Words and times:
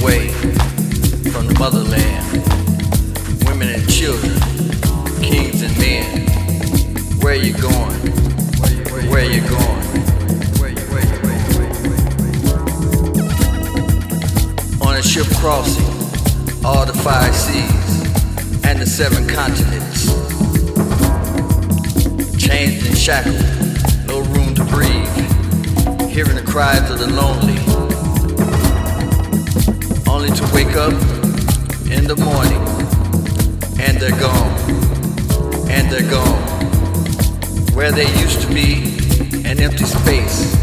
away 0.00 0.28
from 1.30 1.46
the 1.46 1.56
motherland. 1.58 2.26
Women 3.46 3.68
and 3.68 3.88
children, 3.90 4.32
kings 5.22 5.62
and 5.62 5.76
men. 5.78 6.26
Where 7.20 7.34
you 7.34 7.52
going? 7.54 7.96
Where 9.10 9.24
you 9.24 9.40
going? 9.40 9.80
On 14.80 14.96
a 14.96 15.02
ship 15.02 15.26
crossing 15.36 15.84
all 16.64 16.86
the 16.86 16.98
five 17.02 17.34
seas 17.34 18.64
and 18.64 18.80
the 18.80 18.86
seven 18.86 19.26
continents. 19.28 20.06
Chained 22.38 22.86
and 22.86 22.96
shackled, 22.96 23.40
no 24.06 24.20
room 24.32 24.54
to 24.54 24.64
breathe. 24.64 26.10
Hearing 26.10 26.36
the 26.36 26.44
cries 26.46 26.90
of 26.90 26.98
the 26.98 27.08
lonely 27.08 27.69
only 30.20 30.36
to 30.36 30.54
wake 30.54 30.76
up 30.76 30.92
in 31.90 32.04
the 32.04 32.14
morning 32.14 32.60
and 33.80 33.96
they're 33.96 34.10
gone. 34.20 34.50
And 35.70 35.90
they're 35.90 36.10
gone. 36.10 36.42
Where 37.74 37.90
they 37.90 38.04
used 38.20 38.42
to 38.42 38.48
be, 38.52 38.98
an 39.48 39.60
empty 39.60 39.86
space. 39.86 40.54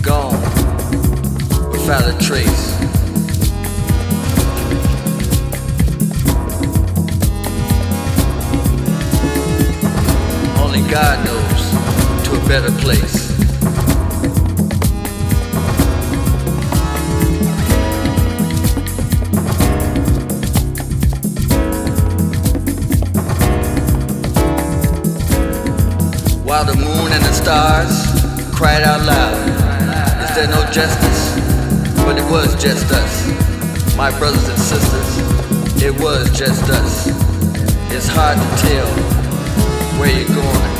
Gone 0.00 0.40
without 1.70 2.08
a 2.08 2.16
trace. 2.24 2.72
Only 10.58 10.80
God 10.90 11.22
knows 11.26 12.24
to 12.24 12.42
a 12.42 12.48
better 12.48 12.72
place. 12.80 13.29
Stars 27.50 28.06
cried 28.54 28.84
out 28.84 29.04
loud, 29.04 29.34
Is 30.22 30.36
there 30.36 30.46
no 30.46 30.62
justice? 30.70 31.34
But 32.04 32.16
it 32.16 32.30
was 32.30 32.54
just 32.62 32.86
us, 32.92 33.14
my 33.96 34.16
brothers 34.20 34.48
and 34.48 34.56
sisters. 34.56 35.10
It 35.82 35.98
was 36.00 36.30
just 36.38 36.62
us. 36.70 37.08
It's 37.90 38.06
hard 38.06 38.38
to 38.38 38.48
tell 38.62 38.90
where 39.98 40.12
you're 40.16 40.28
going 40.28 40.74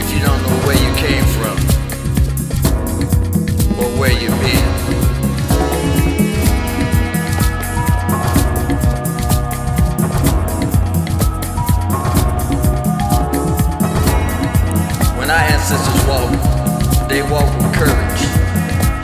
if 0.00 0.12
you 0.12 0.20
don't 0.20 0.42
know 0.44 0.58
where 0.66 0.80
you 0.84 0.92
came 1.06 1.24
from 1.36 1.56
or 3.80 3.88
where 3.98 4.12
you've 4.12 4.38
been. 4.42 4.99
Walked, 16.10 17.08
they 17.08 17.22
walked 17.22 17.54
with 17.62 17.72
courage. 17.72 18.22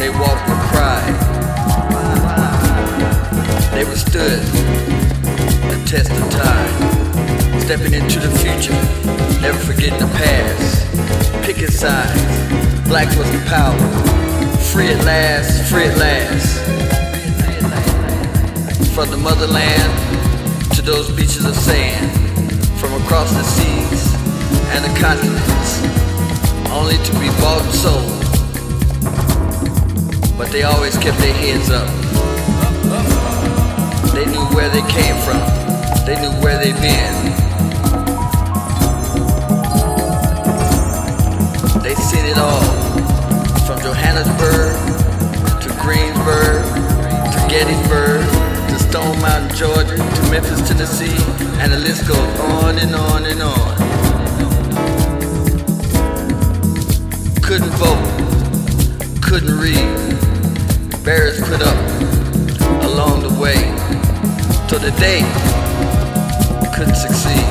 They 0.01 0.11
walked 0.11 0.45
with 0.51 0.62
pride. 0.74 1.16
They 3.73 3.85
withstood 3.85 4.43
the 5.70 5.78
test 5.87 6.11
of 6.11 6.27
time. 6.31 6.73
Stepping 7.61 7.95
into 7.95 8.19
the 8.19 8.33
future, 8.43 8.78
never 9.41 9.59
forgetting 9.59 10.01
the 10.01 10.12
past. 10.19 11.45
Picking 11.45 11.70
sides, 11.70 12.23
black 12.89 13.09
was 13.16 13.31
the 13.31 13.43
power. 13.47 13.78
Free 14.73 14.89
at 14.89 15.05
last, 15.05 15.70
free 15.70 15.85
at 15.85 15.97
last. 15.99 16.59
From 18.95 19.11
the 19.11 19.16
motherland 19.16 19.93
to 20.74 20.83
those 20.83 21.09
beaches 21.12 21.45
of 21.45 21.55
sand. 21.55 22.11
From 22.81 22.93
across 23.03 23.31
the 23.33 23.45
seas 23.45 24.15
and 24.74 24.85
the 24.85 25.01
continents. 25.01 26.06
Only 26.77 26.98
to 26.98 27.12
be 27.12 27.28
bought 27.40 27.62
and 27.65 27.74
sold. 27.74 28.12
But 30.36 30.53
they 30.53 30.62
always 30.62 30.94
kept 30.98 31.16
their 31.16 31.32
heads 31.32 31.70
up. 31.70 31.89
They 34.12 34.27
knew 34.27 34.44
where 34.55 34.69
they 34.69 34.85
came 34.93 35.16
from. 35.24 35.40
They 36.05 36.20
knew 36.20 36.35
where 36.44 36.59
they've 36.61 36.77
been. 36.77 37.16
They 41.82 41.94
seen 41.94 42.27
it 42.27 42.36
all. 42.36 42.61
From 43.65 43.81
Johannesburg 43.81 44.77
to 45.62 45.69
Greensburg 45.81 46.61
to 47.32 47.39
Gettysburg 47.48 48.20
to 48.69 48.78
Stone 48.78 49.19
Mountain, 49.23 49.57
Georgia 49.57 49.97
to 49.97 50.23
Memphis, 50.31 50.61
Tennessee, 50.69 51.16
and 51.59 51.73
the 51.73 51.78
list 51.78 52.07
goes 52.07 52.40
on 52.40 52.77
and 52.77 52.94
on 52.94 53.24
and 53.24 53.40
on. 53.40 53.65
Couldn't 57.47 57.70
vote, 57.78 59.23
couldn't 59.23 59.56
read. 59.60 59.78
Barriers 61.05 61.40
put 61.40 61.62
up 61.62 61.77
along 62.82 63.23
the 63.23 63.39
way. 63.40 63.55
Till 64.66 64.81
the 64.81 64.90
day 64.98 65.20
couldn't 66.74 66.97
succeed. 66.97 67.47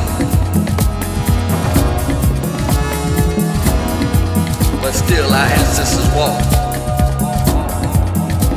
But 4.82 4.92
still 4.92 5.32
our 5.32 5.48
ancestors 5.48 6.10
walk. 6.14 6.42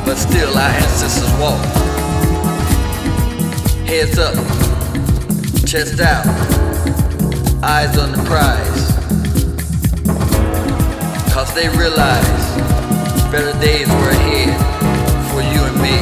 But 0.04 0.16
still 0.16 0.58
our 0.58 0.70
ancestors 0.70 1.32
walk. 1.38 1.64
Heads 3.86 4.18
up, 4.18 4.34
chest 5.64 6.00
out, 6.00 6.26
eyes 7.62 7.96
on 7.96 8.10
the 8.10 8.24
prize. 8.26 8.57
They 11.58 11.68
realize 11.70 12.54
better 13.32 13.52
days 13.58 13.88
were 13.88 14.10
ahead 14.10 14.54
for 15.32 15.42
you 15.42 15.60
and 15.66 15.76
me. 15.82 15.98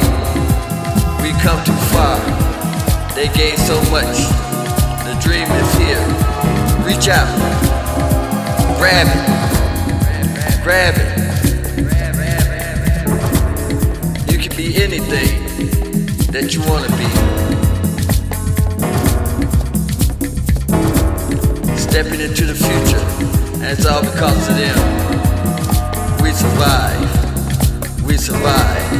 We 1.23 1.33
come 1.41 1.57
too 1.65 1.73
far, 1.89 2.19
they 3.15 3.27
gave 3.29 3.57
so 3.57 3.81
much. 3.89 4.17
The 5.07 5.17
dream 5.19 5.49
is 5.49 5.73
here. 5.81 6.05
Reach 6.85 7.07
out, 7.09 7.27
grab 8.77 9.07
it, 9.09 9.23
grab 10.61 10.93
it. 10.95 11.09
You 14.31 14.37
can 14.37 14.55
be 14.55 14.75
anything 14.79 15.41
that 16.33 16.53
you 16.53 16.61
want 16.69 16.85
to 16.85 16.91
be. 17.01 17.09
Stepping 21.75 22.21
into 22.21 22.45
the 22.45 22.53
future, 22.53 23.01
and 23.55 23.71
it's 23.75 23.87
all 23.87 24.03
because 24.03 24.49
of 24.49 24.55
them. 24.55 25.16
We 26.27 26.33
survive. 26.33 28.03
We 28.03 28.17
survive. 28.17 28.91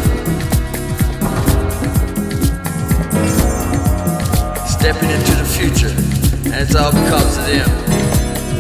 Stepping 4.66 5.10
into 5.10 5.34
the 5.36 5.46
future, 5.46 5.94
and 6.46 6.56
it's 6.56 6.74
all 6.74 6.92
because 6.92 7.38
of 7.38 7.46
them. 7.46 7.70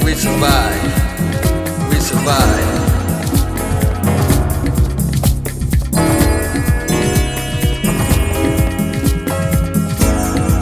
We 0.04 0.16
survive. 0.16 0.84
We 1.90 1.96
survive. 1.96 2.68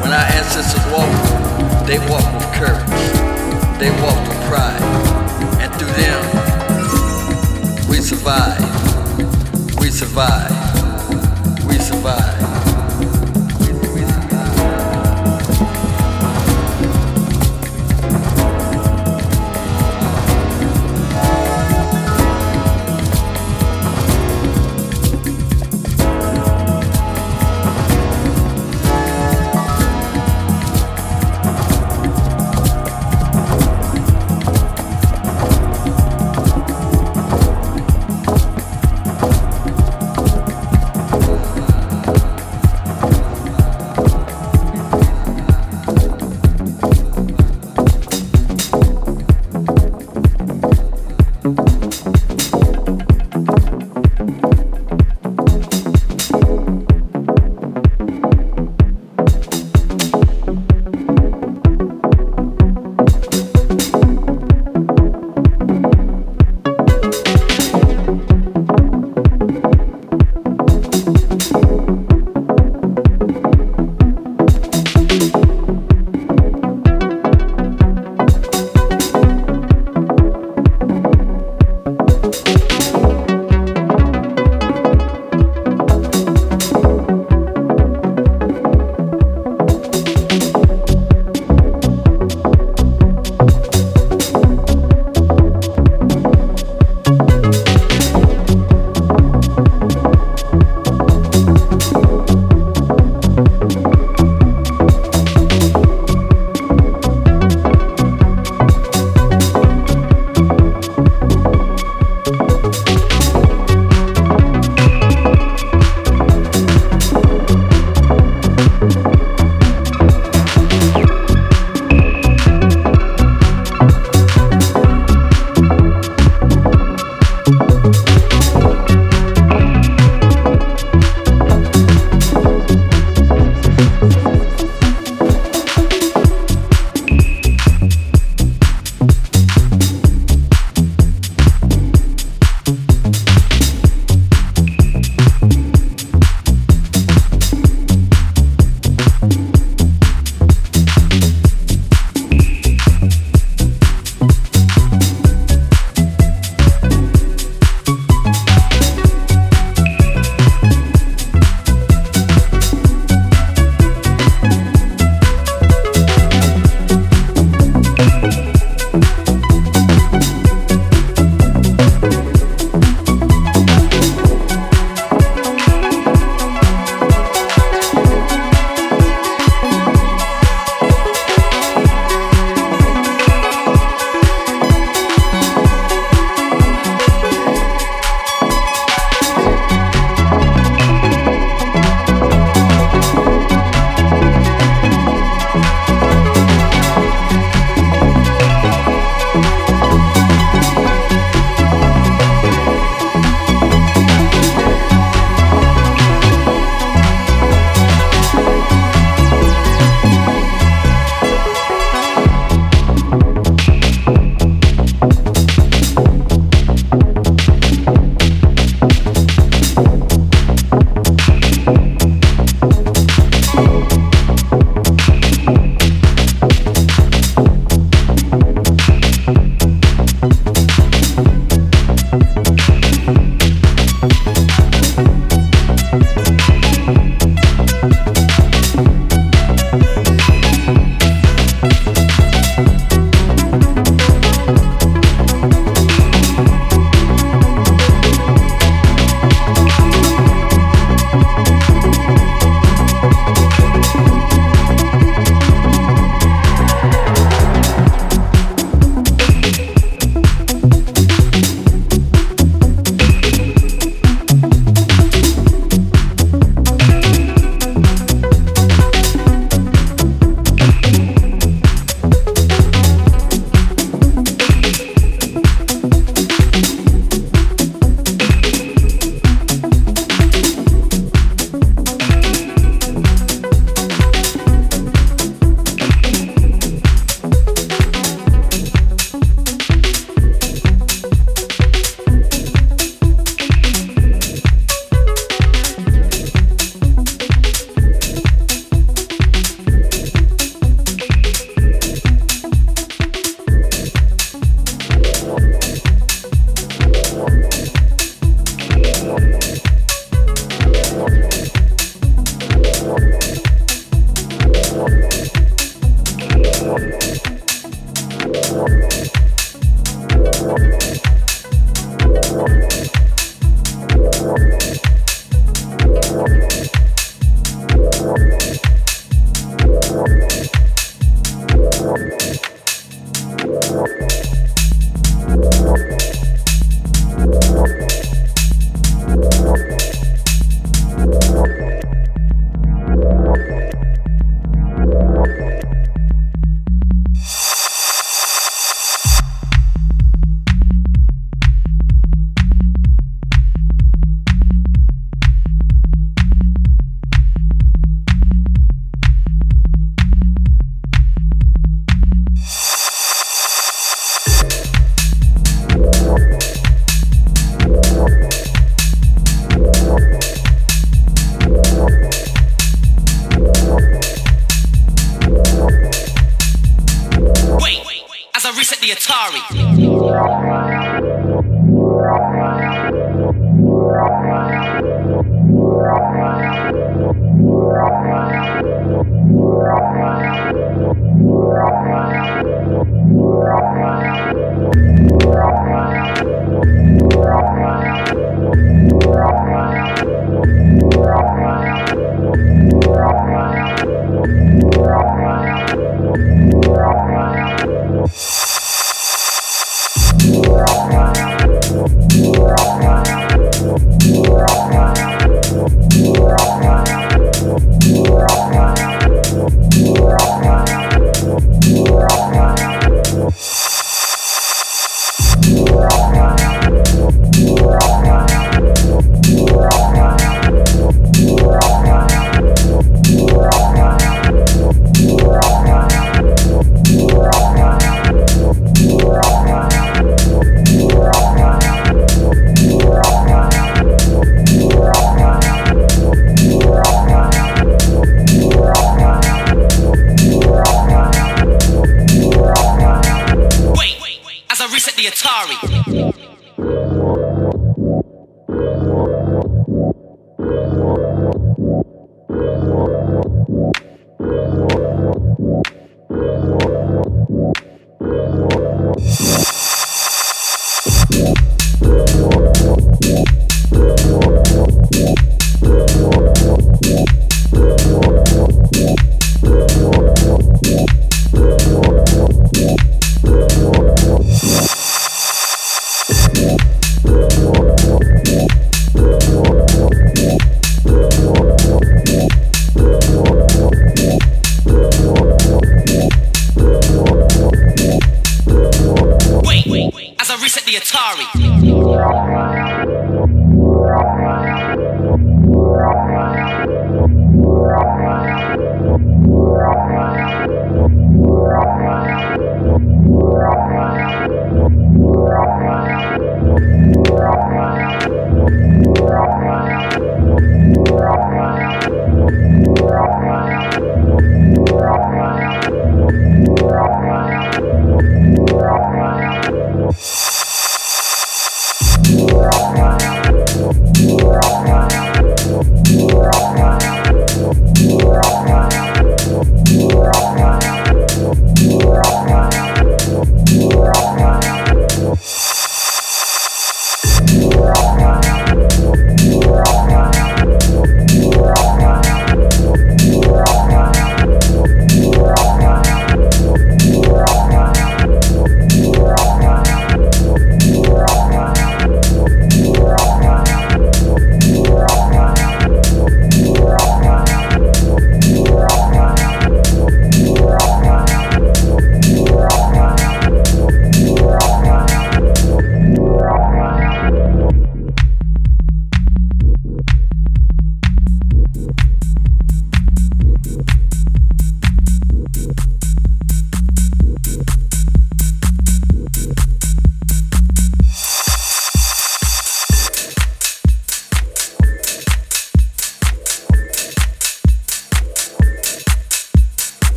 When 0.00 0.10
our 0.10 0.26
ancestors 0.38 0.86
walked, 0.90 1.86
they 1.86 1.98
walked 2.08 2.32
with 2.32 2.50
courage. 2.54 3.04
They 3.78 3.90
walked 4.00 4.26
with 4.26 4.40
pride. 4.48 4.80
And 5.60 5.70
through 5.74 5.92
them, 5.92 6.39
survive. 8.10 8.58
We 9.78 9.88
survive. 9.88 10.50
We 11.68 11.78
survive. 11.78 12.29